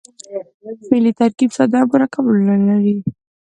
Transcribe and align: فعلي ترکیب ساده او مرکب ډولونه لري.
فعلي 0.87 1.11
ترکیب 1.19 1.49
ساده 1.57 1.77
او 1.81 1.87
مرکب 1.93 2.23
ډولونه 2.31 2.61
لري. 2.81 2.95